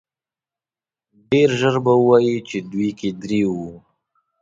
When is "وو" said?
3.53-3.71